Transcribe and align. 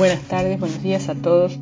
Buenas 0.00 0.22
tardes, 0.22 0.58
buenos 0.58 0.82
días 0.82 1.10
a 1.10 1.14
todos. 1.14 1.58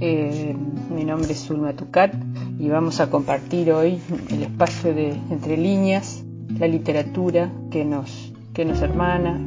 Eh, 0.00 0.56
mi 0.88 1.04
nombre 1.04 1.32
es 1.32 1.44
Zulma 1.44 1.74
Tucat 1.74 2.14
y 2.58 2.70
vamos 2.70 3.00
a 3.00 3.10
compartir 3.10 3.70
hoy 3.70 4.00
el 4.30 4.44
espacio 4.44 4.94
de 4.94 5.10
Entre 5.28 5.58
Líneas, 5.58 6.24
la 6.58 6.66
literatura 6.66 7.52
que 7.70 7.84
nos, 7.84 8.32
que 8.54 8.64
nos 8.64 8.80
hermana, 8.80 9.38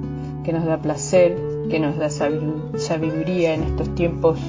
que 0.45 0.53
nos 0.53 0.65
da 0.65 0.79
placer, 0.79 1.35
que 1.71 1.79
nos 1.79 1.97
da 1.97 2.11
sabiduría 2.11 3.55
en 3.55 3.63
estos 3.63 3.95
tiempos 3.95 4.39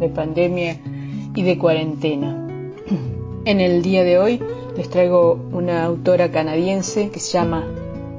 de 0.00 0.10
pandemia 0.10 0.76
y 1.34 1.42
de 1.44 1.56
cuarentena. 1.56 2.46
En 3.46 3.60
el 3.60 3.80
día 3.80 4.04
de 4.04 4.18
hoy 4.18 4.42
les 4.76 4.90
traigo 4.90 5.32
una 5.50 5.84
autora 5.84 6.30
canadiense 6.30 7.08
que 7.08 7.20
se 7.20 7.38
llama 7.38 7.64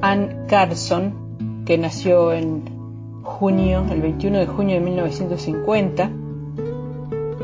Anne 0.01 0.47
Carson, 0.47 1.63
que 1.67 1.77
nació 1.77 2.33
en 2.33 2.78
junio, 3.29 3.85
el 3.89 4.01
21 4.01 4.39
de 4.39 4.47
junio 4.47 4.75
de 4.75 4.81
1950. 4.81 6.11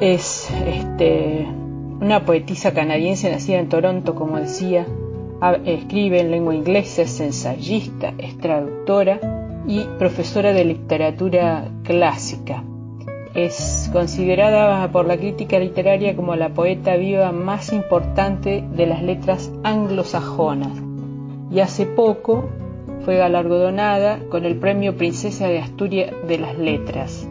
Es 0.02 0.52
este, 0.68 1.48
una 2.02 2.26
poetisa 2.26 2.74
canadiense 2.74 3.32
nacida 3.32 3.60
en 3.60 3.70
Toronto, 3.70 4.16
como 4.16 4.38
decía. 4.38 4.86
Escribe 5.66 6.22
en 6.22 6.32
lengua 6.32 6.56
inglesa, 6.56 7.04
es 7.04 7.20
ensayista, 7.20 8.14
es 8.18 8.38
traductora 8.38 9.20
y 9.68 9.84
profesora 10.00 10.54
de 10.54 10.66
literatura 10.66 11.70
clásica. 11.84 12.64
Es 13.36 13.90
considerada 13.94 14.92
por 14.92 15.06
la 15.06 15.18
crítica 15.18 15.60
literaria 15.60 16.16
como 16.16 16.36
la 16.36 16.50
poeta 16.50 16.96
viva 16.96 17.32
más 17.32 17.74
importante 17.74 18.64
de 18.76 18.86
las 18.86 19.04
letras 19.04 19.52
anglosajonas. 19.64 20.72
Y 21.52 21.60
hace 21.60 21.86
poco 21.86 22.50
fue 23.06 23.18
galardonada 23.18 24.20
con 24.30 24.46
el 24.46 24.58
Premio 24.58 24.98
Princesa 24.98 25.48
de 25.48 25.60
Asturias 25.60 26.12
de 26.28 26.40
las 26.40 26.58
Letras. 26.58 27.30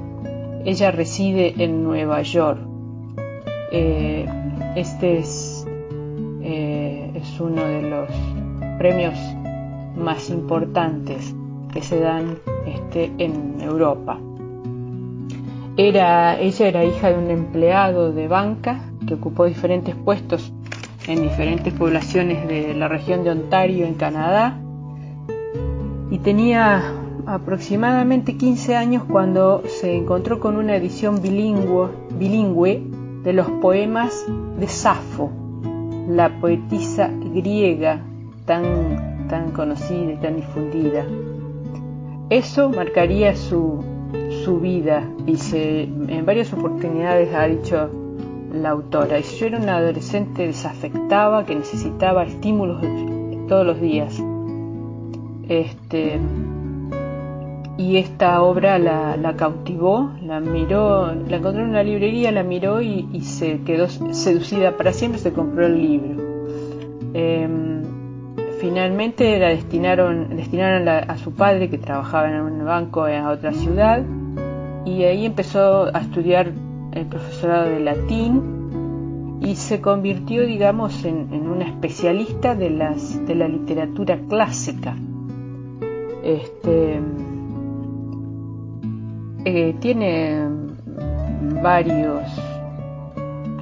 Ella 0.65 0.93
reside 0.93 1.53
en 1.59 1.83
Nueva 1.83 2.23
York. 2.23 2.61
Eh, 3.73 4.25
este 4.77 5.19
es, 5.19 5.67
eh, 6.43 7.11
es, 7.17 7.41
uno 7.41 7.65
de 7.65 7.83
los 7.83 8.09
premios 8.79 9.19
más 9.97 10.31
importantes 10.31 11.35
que 11.73 11.83
se 11.83 11.99
dan 11.99 12.39
este, 12.67 13.11
en 13.19 13.61
Europa. 13.61 14.21
Ella 15.77 16.39
era 16.39 16.85
hija 16.85 17.11
de 17.11 17.19
un 17.19 17.31
empleado 17.33 18.13
de 18.13 18.29
banca 18.29 18.93
que 19.09 19.15
ocupó 19.15 19.47
diferentes 19.47 19.97
puestos 19.97 20.53
en 21.09 21.23
diferentes 21.23 21.75
poblaciones 21.75 22.47
de 22.47 22.75
la 22.75 22.87
región 22.87 23.25
de 23.25 23.31
Ontario 23.31 23.87
en 23.87 23.95
Canadá 23.95 24.61
y 26.15 26.19
tenía 26.19 26.95
aproximadamente 27.27 28.37
15 28.37 28.77
años 28.77 29.03
cuando 29.03 29.65
se 29.67 29.97
encontró 29.97 30.39
con 30.39 30.57
una 30.57 30.77
edición 30.77 31.21
bilingüe, 31.21 31.89
bilingüe 32.17 32.85
de 33.25 33.33
los 33.33 33.51
poemas 33.61 34.25
de 34.57 34.69
Safo, 34.69 35.33
la 36.09 36.39
poetisa 36.39 37.11
griega 37.35 38.01
tan, 38.47 39.27
tan 39.29 39.51
conocida 39.51 40.13
y 40.13 40.17
tan 40.19 40.37
difundida. 40.37 41.05
Eso 42.31 42.69
marcaría 42.69 43.35
su, 43.35 43.83
su 44.45 44.61
vida 44.61 45.03
y 45.27 45.37
en 45.51 46.25
varias 46.25 46.53
oportunidades 46.53 47.35
ha 47.35 47.49
dicho 47.49 47.91
la 48.53 48.71
autora. 48.71 49.19
Yo 49.19 49.47
era 49.47 49.59
una 49.59 49.79
adolescente 49.79 50.47
desafectada 50.47 51.45
que 51.45 51.57
necesitaba 51.57 52.23
estímulos 52.23 52.81
todos 53.49 53.67
los 53.67 53.81
días 53.81 54.23
este, 55.49 56.19
y 57.77 57.97
esta 57.97 58.43
obra 58.43 58.79
la, 58.79 59.35
cautivó, 59.37 60.13
la 60.23 60.41
miró, 60.41 61.13
la 61.15 61.37
encontró 61.37 61.63
en 61.63 61.71
una 61.71 61.83
librería, 61.83 62.31
la 62.31 62.43
miró 62.43 62.81
y, 62.81 63.21
se 63.23 63.61
quedó 63.63 63.89
seducida 63.89 64.77
para 64.77 64.93
siempre, 64.93 65.21
se 65.21 65.33
compró 65.33 65.67
el 65.67 65.81
libro. 65.81 66.23
Em, 67.15 67.83
finalmente 68.61 69.39
la 69.39 69.49
destinaron, 69.49 70.37
destinaron 70.37 70.89
a 70.89 71.19
su 71.19 71.33
padre 71.33 71.69
que 71.69 71.79
trabajaba 71.79 72.31
en 72.31 72.41
un 72.41 72.65
banco 72.65 73.07
en 73.09 73.25
otra 73.25 73.53
ciudad 73.53 74.03
y 74.85 75.05
ahí 75.05 75.27
empezó 75.27 75.95
a 75.95 76.01
estudiar 76.01 76.53
el 76.93 77.07
profesorado 77.07 77.71
de 77.71 77.81
latín 77.81 79.41
y 79.41 79.57
se 79.57 79.81
convirtió, 79.81 80.47
digamos, 80.47 81.05
en, 81.05 81.33
en 81.33 81.49
una 81.49 81.67
especialista 81.67 82.55
de, 82.55 82.71
las, 82.71 83.27
de 83.27 83.35
la 83.35 83.49
literatura 83.49 84.19
clásica. 84.29 84.97
Este, 86.25 87.01
eh, 89.45 89.77
tiene 89.79 90.41
varios 91.63 92.23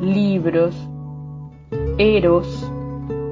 libros, 0.00 0.76
Eros, 1.98 2.70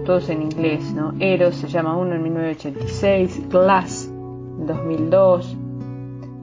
todos 0.05 0.29
en 0.31 0.43
inglés, 0.43 0.93
¿no? 0.93 1.15
Eros 1.21 1.55
se 1.55 1.69
llama 1.69 1.97
uno 1.97 2.17
en 2.17 2.25
1986, 2.25 3.49
Glass 3.49 4.09
en 4.09 4.67
2002, 4.67 5.57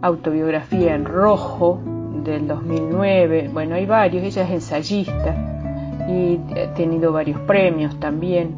Autobiografía 0.01 0.95
en 0.95 1.03
Rojo 1.03 1.81
del 2.23 2.47
2009, 2.47 3.49
bueno, 3.51 3.75
hay 3.75 3.85
varios, 3.85 4.23
ella 4.23 4.43
es 4.43 4.51
ensayista 4.51 6.05
y 6.07 6.39
ha 6.57 6.73
tenido 6.73 7.11
varios 7.11 7.39
premios 7.41 7.99
también. 7.99 8.55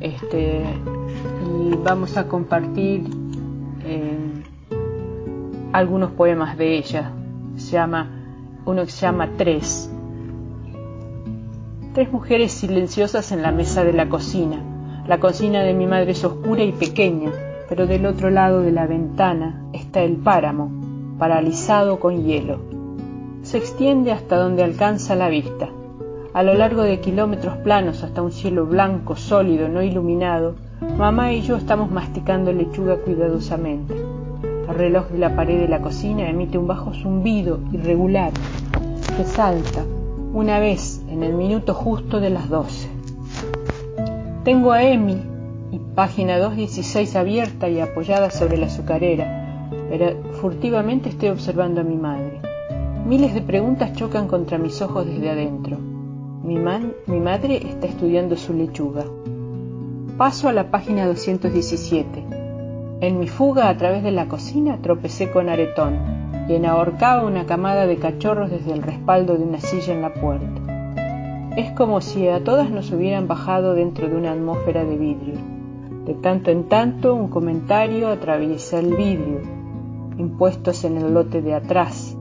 Este, 0.00 0.62
y 1.46 1.74
vamos 1.82 2.16
a 2.16 2.26
compartir 2.28 3.04
algunos 5.72 6.12
poemas 6.12 6.56
de 6.56 6.76
ella. 6.76 7.12
Se 7.56 7.72
llama, 7.72 8.08
uno 8.64 8.86
se 8.86 9.06
llama 9.06 9.30
Tres. 9.36 9.90
Tres 11.92 12.12
mujeres 12.12 12.52
silenciosas 12.52 13.32
en 13.32 13.42
la 13.42 13.52
mesa 13.52 13.84
de 13.84 13.92
la 13.92 14.08
cocina. 14.08 14.62
La 15.06 15.20
cocina 15.20 15.62
de 15.62 15.74
mi 15.74 15.86
madre 15.86 16.12
es 16.12 16.24
oscura 16.24 16.62
y 16.62 16.72
pequeña, 16.72 17.30
pero 17.68 17.86
del 17.86 18.06
otro 18.06 18.30
lado 18.30 18.62
de 18.62 18.72
la 18.72 18.86
ventana 18.86 19.68
está 19.72 20.02
el 20.02 20.16
páramo, 20.16 20.70
paralizado 21.18 22.00
con 22.00 22.24
hielo. 22.24 22.58
Se 23.42 23.58
extiende 23.58 24.12
hasta 24.12 24.36
donde 24.36 24.64
alcanza 24.64 25.14
la 25.14 25.28
vista. 25.28 25.68
A 26.34 26.42
lo 26.42 26.54
largo 26.54 26.82
de 26.82 27.00
kilómetros 27.00 27.56
planos 27.58 28.02
hasta 28.02 28.20
un 28.20 28.32
cielo 28.32 28.66
blanco, 28.66 29.16
sólido, 29.16 29.68
no 29.68 29.82
iluminado, 29.82 30.56
mamá 30.80 31.32
y 31.32 31.42
yo 31.42 31.56
estamos 31.56 31.90
masticando 31.90 32.52
lechuga 32.52 32.96
cuidadosamente. 32.96 33.94
El 34.68 34.74
reloj 34.74 35.08
de 35.08 35.18
la 35.18 35.34
pared 35.34 35.58
de 35.58 35.68
la 35.68 35.80
cocina 35.80 36.28
emite 36.28 36.58
un 36.58 36.66
bajo 36.66 36.92
zumbido 36.92 37.60
irregular 37.72 38.32
que 39.16 39.24
salta 39.24 39.84
una 40.34 40.58
vez 40.58 41.02
en 41.08 41.22
el 41.22 41.32
minuto 41.32 41.72
justo 41.72 42.20
de 42.20 42.30
las 42.30 42.48
doce. 42.48 42.88
Tengo 44.44 44.72
a 44.72 44.82
Emi 44.82 45.22
y 45.72 45.78
página 45.94 46.38
216 46.38 47.16
abierta 47.16 47.68
y 47.68 47.80
apoyada 47.80 48.30
sobre 48.30 48.58
la 48.58 48.66
azucarera, 48.66 49.68
pero 49.88 50.22
furtivamente 50.40 51.08
estoy 51.08 51.30
observando 51.30 51.80
a 51.80 51.84
mi 51.84 51.96
madre. 51.96 52.40
Miles 53.06 53.34
de 53.34 53.40
preguntas 53.40 53.92
chocan 53.94 54.28
contra 54.28 54.58
mis 54.58 54.82
ojos 54.82 55.06
desde 55.06 55.30
adentro. 55.30 55.78
Mi 56.42 56.58
madre 56.58 57.56
está 57.56 57.86
estudiando 57.86 58.36
su 58.36 58.52
lechuga. 58.52 59.04
Paso 60.16 60.48
a 60.48 60.52
la 60.54 60.70
página 60.70 61.06
217. 61.06 62.24
En 63.02 63.18
mi 63.18 63.28
fuga 63.28 63.68
a 63.68 63.76
través 63.76 64.02
de 64.02 64.12
la 64.12 64.28
cocina 64.28 64.78
tropecé 64.80 65.30
con 65.30 65.50
Aretón, 65.50 65.98
quien 66.46 66.64
ahorcaba 66.64 67.26
una 67.26 67.44
camada 67.44 67.86
de 67.86 67.98
cachorros 67.98 68.50
desde 68.50 68.72
el 68.72 68.82
respaldo 68.82 69.36
de 69.36 69.44
una 69.44 69.60
silla 69.60 69.92
en 69.92 70.00
la 70.00 70.14
puerta. 70.14 71.54
Es 71.58 71.70
como 71.72 72.00
si 72.00 72.28
a 72.28 72.42
todas 72.42 72.70
nos 72.70 72.90
hubieran 72.92 73.28
bajado 73.28 73.74
dentro 73.74 74.08
de 74.08 74.16
una 74.16 74.32
atmósfera 74.32 74.86
de 74.86 74.96
vidrio. 74.96 75.34
De 76.06 76.14
tanto 76.14 76.50
en 76.50 76.64
tanto 76.64 77.14
un 77.14 77.28
comentario 77.28 78.08
atraviesa 78.08 78.78
el 78.78 78.96
vidrio, 78.96 79.42
impuestos 80.16 80.84
en 80.84 80.96
el 80.96 81.12
lote 81.12 81.42
de 81.42 81.52
atrás. 81.52 82.16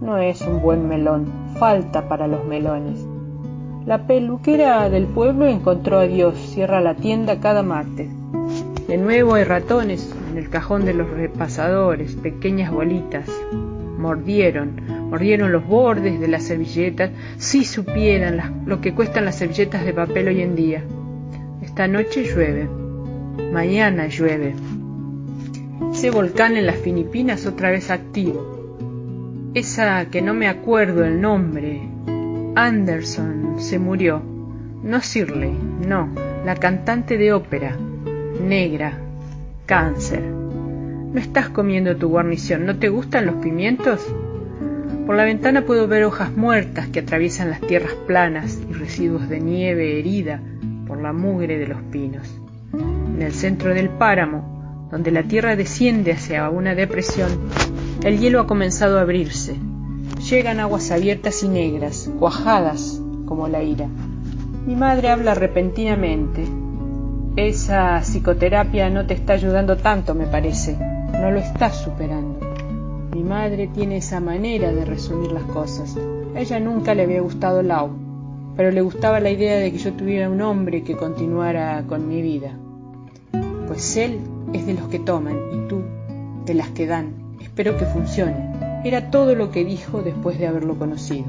No 0.00 0.18
es 0.18 0.40
un 0.42 0.62
buen 0.62 0.86
melón, 0.86 1.32
falta 1.58 2.06
para 2.08 2.28
los 2.28 2.44
melones. 2.44 3.04
La 3.86 4.06
peluquera 4.06 4.88
del 4.88 5.04
pueblo 5.04 5.46
encontró 5.46 5.98
a 5.98 6.06
Dios, 6.06 6.38
cierra 6.38 6.80
la 6.80 6.94
tienda 6.94 7.40
cada 7.40 7.62
martes. 7.62 8.08
De 8.88 8.96
nuevo 8.96 9.34
hay 9.34 9.44
ratones 9.44 10.10
en 10.30 10.38
el 10.38 10.48
cajón 10.48 10.86
de 10.86 10.94
los 10.94 11.10
repasadores, 11.10 12.14
pequeñas 12.14 12.72
bolitas. 12.72 13.28
Mordieron, 13.98 14.80
mordieron 15.10 15.52
los 15.52 15.66
bordes 15.66 16.18
de 16.18 16.28
las 16.28 16.44
servilletas, 16.44 17.10
si 17.36 17.66
supieran 17.66 18.62
lo 18.64 18.80
que 18.80 18.94
cuestan 18.94 19.26
las 19.26 19.36
servilletas 19.36 19.84
de 19.84 19.92
papel 19.92 20.28
hoy 20.28 20.40
en 20.40 20.56
día. 20.56 20.82
Esta 21.60 21.86
noche 21.86 22.24
llueve, 22.24 22.66
mañana 23.52 24.06
llueve. 24.06 24.54
Ese 25.92 26.10
volcán 26.10 26.56
en 26.56 26.64
las 26.64 26.76
Filipinas 26.76 27.44
otra 27.44 27.70
vez 27.70 27.90
activo. 27.90 29.50
Esa 29.52 30.06
que 30.06 30.22
no 30.22 30.32
me 30.32 30.48
acuerdo 30.48 31.04
el 31.04 31.20
nombre, 31.20 31.93
Anderson, 32.56 33.56
se 33.58 33.78
murió. 33.78 34.22
No 34.82 35.00
Shirley, 35.00 35.58
no, 35.86 36.08
la 36.44 36.54
cantante 36.56 37.16
de 37.16 37.32
ópera 37.32 37.76
negra, 38.40 38.98
cáncer. 39.66 40.22
No 40.22 41.18
estás 41.18 41.48
comiendo 41.48 41.96
tu 41.96 42.08
guarnición, 42.08 42.66
¿no 42.66 42.76
te 42.76 42.88
gustan 42.88 43.26
los 43.26 43.36
pimientos? 43.36 44.06
Por 45.06 45.16
la 45.16 45.24
ventana 45.24 45.62
puedo 45.62 45.86
ver 45.86 46.04
hojas 46.04 46.36
muertas 46.36 46.88
que 46.88 47.00
atraviesan 47.00 47.50
las 47.50 47.60
tierras 47.60 47.94
planas 48.06 48.58
y 48.68 48.72
residuos 48.72 49.28
de 49.28 49.40
nieve 49.40 49.98
herida 49.98 50.40
por 50.86 51.00
la 51.00 51.12
mugre 51.12 51.58
de 51.58 51.66
los 51.66 51.82
pinos. 51.82 52.40
En 52.72 53.22
el 53.22 53.32
centro 53.32 53.74
del 53.74 53.88
páramo, 53.90 54.88
donde 54.90 55.10
la 55.10 55.22
tierra 55.22 55.56
desciende 55.56 56.12
hacia 56.12 56.48
una 56.50 56.74
depresión, 56.74 57.30
el 58.02 58.18
hielo 58.18 58.40
ha 58.40 58.46
comenzado 58.46 58.98
a 58.98 59.02
abrirse. 59.02 59.56
Llegan 60.30 60.58
aguas 60.58 60.90
abiertas 60.90 61.42
y 61.42 61.48
negras, 61.48 62.10
cuajadas 62.18 62.98
como 63.26 63.46
la 63.46 63.62
ira. 63.62 63.86
Mi 64.66 64.74
madre 64.74 65.10
habla 65.10 65.34
repentinamente. 65.34 66.46
Esa 67.36 68.00
psicoterapia 68.00 68.88
no 68.88 69.06
te 69.06 69.12
está 69.12 69.34
ayudando 69.34 69.76
tanto, 69.76 70.14
me 70.14 70.26
parece. 70.26 70.78
No 71.12 71.30
lo 71.30 71.40
estás 71.40 71.76
superando. 71.76 72.38
Mi 73.12 73.22
madre 73.22 73.66
tiene 73.66 73.98
esa 73.98 74.18
manera 74.18 74.72
de 74.72 74.86
resumir 74.86 75.30
las 75.30 75.42
cosas. 75.42 75.94
A 76.34 76.40
ella 76.40 76.58
nunca 76.58 76.94
le 76.94 77.02
había 77.02 77.20
gustado 77.20 77.62
Lau, 77.62 77.90
pero 78.56 78.70
le 78.70 78.80
gustaba 78.80 79.20
la 79.20 79.28
idea 79.28 79.58
de 79.58 79.72
que 79.72 79.78
yo 79.78 79.92
tuviera 79.92 80.30
un 80.30 80.40
hombre 80.40 80.82
que 80.84 80.96
continuara 80.96 81.84
con 81.86 82.08
mi 82.08 82.22
vida. 82.22 82.56
Pues 83.66 83.94
él 83.98 84.20
es 84.54 84.64
de 84.64 84.72
los 84.72 84.88
que 84.88 85.00
toman 85.00 85.36
y 85.52 85.68
tú 85.68 85.82
de 86.46 86.54
las 86.54 86.70
que 86.70 86.86
dan. 86.86 87.12
Espero 87.42 87.76
que 87.76 87.84
funcione. 87.84 88.63
Era 88.84 89.10
todo 89.10 89.34
lo 89.34 89.50
que 89.50 89.64
dijo 89.64 90.02
después 90.02 90.38
de 90.38 90.46
haberlo 90.46 90.78
conocido. 90.78 91.24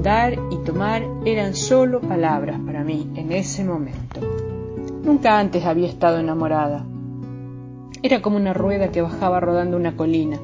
Dar 0.00 0.34
y 0.50 0.56
tomar 0.64 1.02
eran 1.24 1.56
solo 1.56 2.00
palabras 2.00 2.60
para 2.64 2.84
mí 2.84 3.10
en 3.16 3.32
ese 3.32 3.64
momento. 3.64 4.20
Nunca 5.02 5.40
antes 5.40 5.64
había 5.64 5.88
estado 5.88 6.20
enamorada. 6.20 6.84
Era 8.00 8.22
como 8.22 8.36
una 8.36 8.54
rueda 8.54 8.92
que 8.92 9.02
bajaba 9.02 9.40
rodando 9.40 9.76
una 9.76 9.96
colina. 9.96 10.38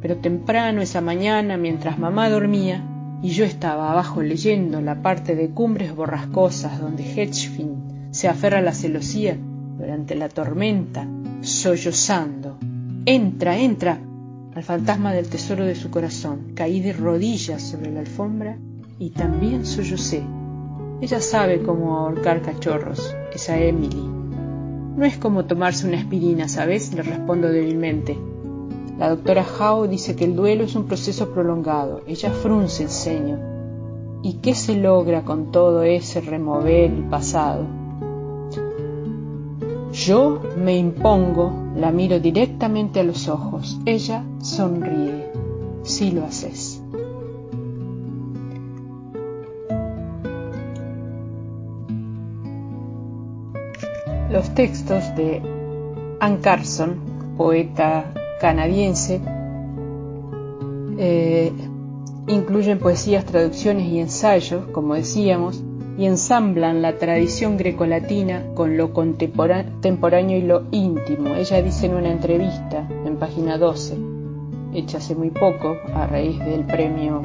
Pero 0.00 0.16
temprano 0.16 0.80
esa 0.80 1.00
mañana, 1.00 1.56
mientras 1.56 2.00
mamá 2.00 2.28
dormía, 2.30 2.84
y 3.22 3.30
yo 3.30 3.44
estaba 3.44 3.92
abajo 3.92 4.22
leyendo 4.22 4.80
la 4.80 5.02
parte 5.02 5.36
de 5.36 5.50
Cumbres 5.50 5.94
Borrascosas 5.94 6.80
donde 6.80 7.04
Hedgefin 7.04 8.08
se 8.10 8.26
aferra 8.26 8.58
a 8.58 8.62
la 8.62 8.72
celosía 8.72 9.36
durante 9.78 10.16
la 10.16 10.28
tormenta, 10.28 11.06
sollozando. 11.42 12.58
Entra, 13.06 13.56
entra, 13.56 14.00
al 14.58 14.64
fantasma 14.64 15.12
del 15.12 15.28
tesoro 15.28 15.64
de 15.64 15.76
su 15.76 15.88
corazón. 15.88 16.52
Caí 16.56 16.80
de 16.80 16.92
rodillas 16.92 17.62
sobre 17.62 17.92
la 17.92 18.00
alfombra 18.00 18.58
y 18.98 19.10
también 19.10 19.64
sollocé. 19.64 20.24
Ella 21.00 21.20
sabe 21.20 21.62
cómo 21.62 21.96
ahorcar 21.96 22.42
cachorros, 22.42 23.14
esa 23.32 23.56
Emily. 23.56 24.02
No 24.96 25.04
es 25.04 25.16
como 25.16 25.44
tomarse 25.44 25.86
una 25.86 25.98
aspirina, 25.98 26.48
¿sabes? 26.48 26.92
Le 26.92 27.02
respondo 27.02 27.46
débilmente. 27.46 28.18
La 28.98 29.10
doctora 29.10 29.44
Howe 29.44 29.86
dice 29.86 30.16
que 30.16 30.24
el 30.24 30.34
duelo 30.34 30.64
es 30.64 30.74
un 30.74 30.86
proceso 30.86 31.30
prolongado. 31.30 32.02
Ella 32.08 32.30
frunce 32.32 32.82
el 32.82 32.90
ceño. 32.90 33.38
¿Y 34.24 34.38
qué 34.38 34.56
se 34.56 34.74
logra 34.74 35.22
con 35.22 35.52
todo 35.52 35.84
ese 35.84 36.20
remover 36.20 36.90
el 36.90 37.04
pasado? 37.04 37.64
Yo 39.92 40.42
me 40.56 40.76
impongo, 40.76 41.52
la 41.78 41.92
miro 41.92 42.18
directamente 42.18 43.00
a 43.00 43.04
los 43.04 43.28
ojos. 43.28 43.80
Ella 43.86 44.24
sonríe. 44.40 45.30
Sí 45.84 46.10
lo 46.10 46.24
haces. 46.24 46.82
Los 54.30 54.54
textos 54.54 55.14
de 55.16 55.40
Ann 56.20 56.38
Carson, 56.38 56.96
poeta 57.36 58.12
canadiense, 58.40 59.20
eh, 60.98 61.52
incluyen 62.26 62.78
poesías, 62.78 63.24
traducciones 63.24 63.86
y 63.86 64.00
ensayos, 64.00 64.66
como 64.72 64.94
decíamos, 64.94 65.62
y 65.98 66.06
ensamblan 66.06 66.80
la 66.80 66.96
tradición 66.96 67.56
grecolatina 67.56 68.44
con 68.54 68.76
lo 68.76 68.92
contemporáneo 68.92 70.38
y 70.38 70.42
lo 70.42 70.62
íntimo. 70.70 71.34
Ella 71.34 71.60
dice 71.60 71.86
en 71.86 71.96
una 71.96 72.12
entrevista 72.12 72.88
en 73.04 73.16
página 73.16 73.58
12, 73.58 73.98
hecha 74.74 74.98
hace 74.98 75.16
muy 75.16 75.30
poco 75.30 75.76
a 75.92 76.06
raíz 76.06 76.38
del 76.38 76.64
premio 76.64 77.22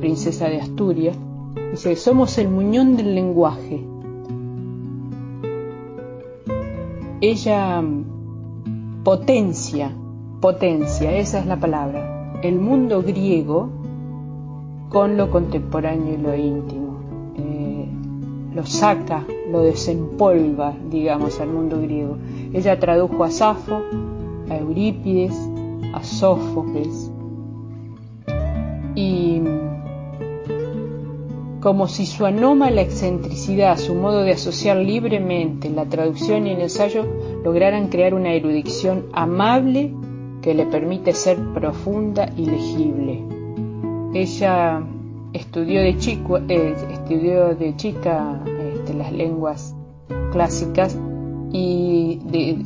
Princesa 0.00 0.48
de 0.48 0.62
Asturias, 0.62 1.14
dice, 1.72 1.94
somos 1.96 2.38
el 2.38 2.48
muñón 2.48 2.96
del 2.96 3.14
lenguaje. 3.14 3.84
Ella 7.20 7.82
potencia, 9.04 9.92
potencia, 10.40 11.14
esa 11.16 11.38
es 11.40 11.46
la 11.46 11.60
palabra, 11.60 12.40
el 12.42 12.58
mundo 12.58 13.02
griego 13.02 13.68
con 14.88 15.18
lo 15.18 15.30
contemporáneo 15.30 16.14
y 16.14 16.16
lo 16.16 16.34
íntimo 16.34 16.83
lo 18.54 18.64
saca, 18.64 19.26
lo 19.50 19.62
desempolva, 19.62 20.74
digamos, 20.90 21.40
al 21.40 21.48
mundo 21.48 21.80
griego. 21.80 22.16
Ella 22.52 22.78
tradujo 22.78 23.24
a 23.24 23.30
Safo, 23.30 23.80
a 24.48 24.56
Eurípides, 24.56 25.34
a 25.92 26.02
Sófocles, 26.02 27.10
y 28.94 29.42
como 31.60 31.88
si 31.88 32.04
su 32.04 32.26
anómala 32.26 32.82
excentricidad, 32.82 33.78
su 33.78 33.94
modo 33.94 34.20
de 34.20 34.32
asociar 34.32 34.76
libremente 34.76 35.70
la 35.70 35.86
traducción 35.86 36.46
y 36.46 36.50
el 36.50 36.60
ensayo 36.60 37.06
lograran 37.42 37.88
crear 37.88 38.12
una 38.12 38.34
erudición 38.34 39.06
amable 39.12 39.94
que 40.42 40.52
le 40.52 40.66
permite 40.66 41.14
ser 41.14 41.38
profunda 41.54 42.30
y 42.36 42.44
legible. 42.44 43.24
Ella 44.12 44.82
estudió 45.32 45.80
de, 45.80 45.96
chico, 45.96 46.38
eh, 46.48 46.74
estudió 47.04 47.54
de 47.54 47.76
chica 47.76 48.40
este, 48.74 48.94
las 48.94 49.12
lenguas 49.12 49.74
clásicas 50.32 50.98
y 51.52 52.20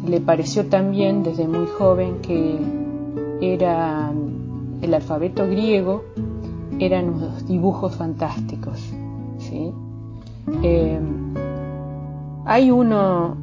le 0.06 0.20
pareció 0.20 0.66
también 0.66 1.24
desde 1.24 1.46
muy 1.46 1.66
joven 1.66 2.20
que 2.22 2.56
era 3.40 4.12
el 4.80 4.94
alfabeto 4.94 5.46
griego 5.46 6.04
eran 6.78 7.10
unos 7.10 7.46
dibujos 7.46 7.96
fantásticos. 7.96 8.80
Eh, 10.62 11.00
hay 12.46 12.70
uno 12.70 13.36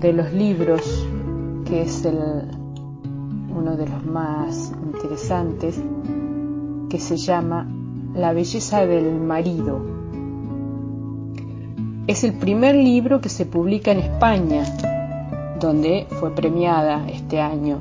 de 0.00 0.12
los 0.12 0.32
libros 0.32 1.06
que 1.64 1.82
es 1.82 2.04
el, 2.04 2.18
uno 3.56 3.76
de 3.76 3.86
los 3.86 4.04
más 4.04 4.72
interesantes 4.84 5.80
que 6.90 6.98
se 6.98 7.16
llama 7.16 7.68
la 8.14 8.32
belleza 8.32 8.84
del 8.84 9.20
marido. 9.20 10.03
Es 12.06 12.22
el 12.22 12.34
primer 12.34 12.74
libro 12.74 13.22
que 13.22 13.30
se 13.30 13.46
publica 13.46 13.90
en 13.90 14.00
España, 14.00 14.64
donde 15.58 16.06
fue 16.20 16.34
premiada 16.34 17.08
este 17.08 17.40
año, 17.40 17.78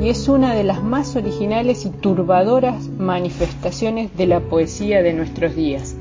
y 0.00 0.08
es 0.08 0.28
una 0.28 0.52
de 0.52 0.64
las 0.64 0.82
más 0.82 1.14
originales 1.14 1.86
y 1.86 1.90
turbadoras 1.90 2.88
manifestaciones 2.88 4.16
de 4.16 4.26
la 4.26 4.40
poesía 4.40 5.00
de 5.04 5.12
nuestros 5.12 5.54
días. 5.54 5.94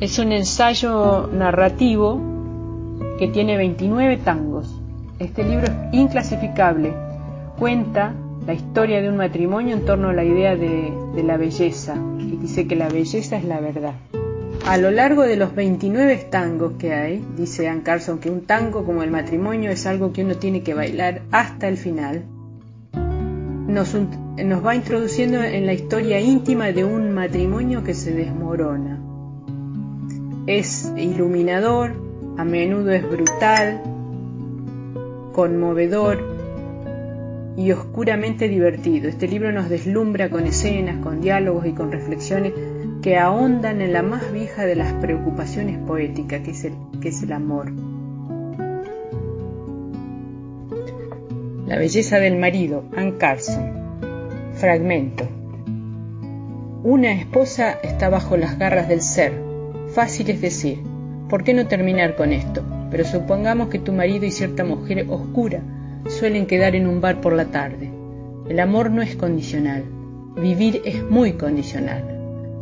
Es 0.00 0.18
un 0.18 0.32
ensayo 0.32 1.30
narrativo 1.32 2.20
que 3.18 3.28
tiene 3.28 3.56
29 3.56 4.18
tangos. 4.18 4.78
Este 5.18 5.42
libro 5.42 5.68
es 5.68 5.72
inclasificable. 5.92 6.92
Cuenta 7.58 8.12
la 8.46 8.52
historia 8.52 9.00
de 9.00 9.08
un 9.08 9.16
matrimonio 9.16 9.74
en 9.74 9.86
torno 9.86 10.10
a 10.10 10.12
la 10.12 10.24
idea 10.24 10.54
de, 10.54 10.92
la 11.24 11.38
belleza, 11.38 11.96
y 12.18 12.36
dice 12.36 12.66
que 12.66 12.76
la 12.76 12.90
belleza 12.90 13.38
es 13.38 13.44
la 13.44 13.60
verdad. 13.60 13.94
A 14.66 14.78
lo 14.78 14.90
largo 14.90 15.24
de 15.24 15.36
los 15.36 15.54
29 15.54 16.28
tangos 16.30 16.72
que 16.78 16.94
hay, 16.94 17.22
dice 17.36 17.68
Ann 17.68 17.82
Carson 17.82 18.18
que 18.18 18.30
un 18.30 18.46
tango 18.46 18.86
como 18.86 19.02
el 19.02 19.10
matrimonio 19.10 19.70
es 19.70 19.84
algo 19.84 20.14
que 20.14 20.24
uno 20.24 20.36
tiene 20.36 20.62
que 20.62 20.72
bailar 20.72 21.20
hasta 21.32 21.68
el 21.68 21.76
final, 21.76 22.24
nos, 23.68 23.94
nos 23.94 24.64
va 24.64 24.74
introduciendo 24.74 25.42
en 25.42 25.66
la 25.66 25.74
historia 25.74 26.18
íntima 26.18 26.72
de 26.72 26.82
un 26.82 27.12
matrimonio 27.12 27.84
que 27.84 27.92
se 27.92 28.12
desmorona. 28.12 29.00
Es 30.46 30.90
iluminador, 30.96 31.92
a 32.38 32.44
menudo 32.44 32.90
es 32.92 33.06
brutal, 33.06 33.82
conmovedor, 35.34 36.34
y 37.56 37.70
oscuramente 37.70 38.48
divertido. 38.48 39.08
Este 39.08 39.28
libro 39.28 39.52
nos 39.52 39.68
deslumbra 39.68 40.30
con 40.30 40.46
escenas, 40.46 41.02
con 41.02 41.20
diálogos 41.20 41.66
y 41.66 41.72
con 41.72 41.92
reflexiones 41.92 42.52
que 43.04 43.18
ahondan 43.18 43.82
en 43.82 43.92
la 43.92 44.00
más 44.00 44.32
vieja 44.32 44.64
de 44.64 44.76
las 44.76 44.94
preocupaciones 44.94 45.76
poéticas, 45.76 46.40
que 46.40 46.52
es 47.10 47.22
el, 47.22 47.32
amor. 47.34 47.70
La 51.66 51.76
belleza 51.76 52.18
del 52.18 52.38
marido, 52.38 52.86
Ann 52.96 53.18
Carson. 53.18 53.74
Fragmento. 54.54 55.28
Una 56.82 57.12
esposa 57.12 57.78
está 57.82 58.08
bajo 58.08 58.38
las 58.38 58.58
garras 58.58 58.88
del 58.88 59.02
ser. 59.02 59.34
Fácil 59.92 60.30
es 60.30 60.40
decir, 60.40 60.78
¿por 61.28 61.44
qué 61.44 61.52
no 61.52 61.66
terminar 61.66 62.16
con 62.16 62.32
esto? 62.32 62.62
Pero 62.90 63.04
supongamos 63.04 63.68
que 63.68 63.80
tu 63.80 63.92
marido 63.92 64.24
y 64.24 64.30
cierta 64.30 64.64
mujer 64.64 65.04
oscura 65.10 65.60
suelen 66.08 66.46
quedar 66.46 66.74
en 66.74 66.86
un 66.86 67.02
bar 67.02 67.20
por 67.20 67.34
la 67.34 67.44
tarde. 67.44 67.90
El 68.48 68.58
amor 68.60 68.90
no 68.90 69.02
es 69.02 69.14
condicional. 69.14 69.84
Vivir 70.36 70.80
es 70.86 71.02
muy 71.02 71.34
condicional. 71.34 72.13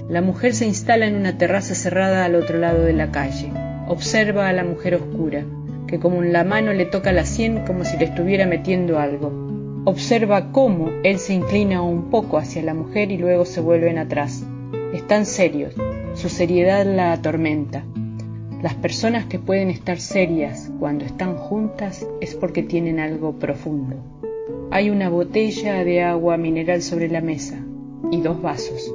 La 0.08 0.20
mujer 0.20 0.54
se 0.54 0.66
instala 0.66 1.06
en 1.06 1.14
una 1.14 1.38
terraza 1.38 1.74
cerrada 1.74 2.24
al 2.24 2.34
otro 2.34 2.58
lado 2.58 2.82
de 2.82 2.92
la 2.92 3.10
calle. 3.10 3.52
Observa 3.88 4.48
a 4.48 4.52
la 4.52 4.64
mujer 4.64 4.94
oscura, 4.96 5.44
que 5.86 5.98
como 5.98 6.22
la 6.22 6.44
mano 6.44 6.72
le 6.72 6.86
toca 6.86 7.12
la 7.12 7.24
sien 7.24 7.64
como 7.66 7.84
si 7.84 7.96
le 7.96 8.06
estuviera 8.06 8.46
metiendo 8.46 8.98
algo. 8.98 9.32
Observa 9.84 10.52
cómo 10.52 10.90
él 11.02 11.18
se 11.18 11.34
inclina 11.34 11.82
un 11.82 12.10
poco 12.10 12.38
hacia 12.38 12.62
la 12.62 12.74
mujer 12.74 13.10
y 13.10 13.18
luego 13.18 13.44
se 13.44 13.60
vuelven 13.60 13.98
atrás. 13.98 14.44
Están 14.92 15.26
serios, 15.26 15.74
su 16.14 16.28
seriedad 16.28 16.84
la 16.84 17.12
atormenta. 17.12 17.84
Las 18.62 18.74
personas 18.74 19.24
que 19.26 19.38
pueden 19.38 19.70
estar 19.70 19.98
serias 19.98 20.70
cuando 20.78 21.04
están 21.04 21.36
juntas 21.36 22.06
es 22.20 22.34
porque 22.34 22.62
tienen 22.62 23.00
algo 23.00 23.38
profundo. 23.38 23.96
Hay 24.70 24.88
una 24.88 25.08
botella 25.08 25.84
de 25.84 26.02
agua 26.02 26.36
mineral 26.36 26.82
sobre 26.82 27.08
la 27.08 27.20
mesa 27.20 27.58
y 28.10 28.20
dos 28.20 28.40
vasos. 28.40 28.94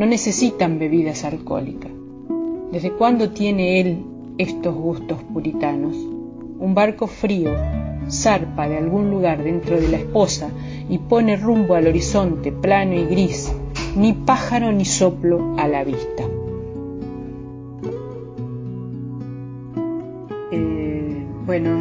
No 0.00 0.06
necesitan 0.06 0.78
bebidas 0.78 1.24
alcohólicas. 1.24 1.92
¿Desde 2.72 2.90
cuándo 2.90 3.32
tiene 3.32 3.82
él 3.82 4.02
estos 4.38 4.74
gustos 4.74 5.22
puritanos? 5.24 5.94
Un 5.94 6.72
barco 6.74 7.06
frío 7.06 7.50
zarpa 8.08 8.66
de 8.66 8.78
algún 8.78 9.10
lugar 9.10 9.44
dentro 9.44 9.78
de 9.78 9.88
la 9.88 9.98
esposa 9.98 10.48
y 10.88 10.96
pone 10.96 11.36
rumbo 11.36 11.74
al 11.74 11.86
horizonte 11.86 12.50
plano 12.50 12.94
y 12.94 13.04
gris, 13.04 13.52
ni 13.94 14.14
pájaro 14.14 14.72
ni 14.72 14.86
soplo 14.86 15.54
a 15.58 15.68
la 15.68 15.84
vista. 15.84 16.24
Bueno, 21.44 21.78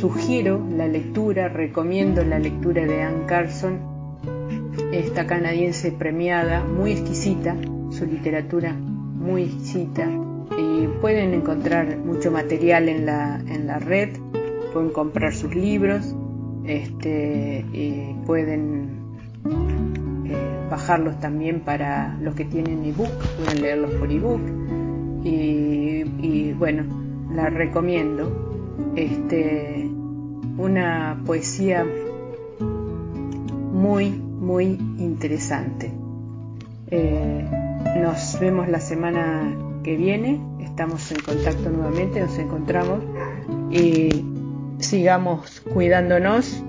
sugiero 0.00 0.60
la 0.76 0.88
lectura, 0.88 1.46
recomiendo 1.46 2.24
la 2.24 2.40
lectura 2.40 2.84
de 2.84 3.02
Anne 3.02 3.24
Carson, 3.26 3.93
esta 4.98 5.26
canadiense 5.26 5.92
premiada, 5.92 6.64
muy 6.64 6.92
exquisita, 6.92 7.56
su 7.90 8.06
literatura 8.06 8.72
muy 8.72 9.44
exquisita, 9.44 10.08
y 10.58 10.86
pueden 11.00 11.34
encontrar 11.34 11.96
mucho 11.98 12.30
material 12.30 12.88
en 12.88 13.06
la, 13.06 13.40
en 13.48 13.66
la 13.66 13.78
red, 13.78 14.10
pueden 14.72 14.90
comprar 14.90 15.34
sus 15.34 15.54
libros, 15.54 16.14
este, 16.64 17.64
pueden 18.26 19.00
eh, 20.26 20.36
bajarlos 20.70 21.18
también 21.20 21.60
para 21.60 22.16
los 22.20 22.34
que 22.34 22.44
tienen 22.44 22.84
ebook, 22.84 23.10
pueden 23.44 23.62
leerlos 23.62 23.90
por 23.94 24.10
ebook, 24.10 24.40
y, 25.24 26.04
y 26.20 26.54
bueno, 26.58 26.84
la 27.34 27.50
recomiendo. 27.50 28.52
Este, 28.96 29.90
una 30.56 31.20
poesía 31.26 31.84
muy, 33.72 34.20
muy 34.44 34.64
interesante. 34.98 35.90
Eh, 36.90 37.44
nos 37.96 38.38
vemos 38.38 38.68
la 38.68 38.80
semana 38.80 39.56
que 39.82 39.96
viene, 39.96 40.40
estamos 40.60 41.10
en 41.10 41.20
contacto 41.20 41.70
nuevamente, 41.70 42.20
nos 42.20 42.38
encontramos 42.38 43.00
y 43.70 44.24
sigamos 44.78 45.62
cuidándonos 45.72 46.62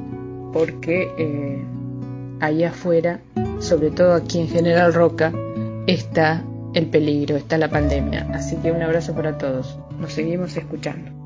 porque 0.54 1.10
eh, 1.18 1.64
allá 2.40 2.70
afuera, 2.70 3.20
sobre 3.60 3.92
todo 3.92 4.14
aquí 4.14 4.40
en 4.40 4.48
General 4.48 4.94
Roca, 4.94 5.34
está 5.88 6.44
el 6.74 6.88
peligro, 6.88 7.36
está 7.36 7.58
la 7.58 7.70
pandemia. 7.70 8.28
Así 8.34 8.56
que 8.58 8.72
un 8.72 8.82
abrazo 8.82 9.14
para 9.14 9.38
todos. 9.38 9.80
Nos 10.00 10.14
seguimos 10.14 10.56
escuchando. 10.58 11.25